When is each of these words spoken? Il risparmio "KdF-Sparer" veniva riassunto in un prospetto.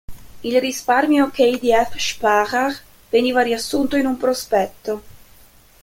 Il 0.41 0.59
risparmio 0.59 1.29
"KdF-Sparer" 1.29 2.75
veniva 3.11 3.43
riassunto 3.43 3.97
in 3.97 4.07
un 4.07 4.17
prospetto. 4.17 5.03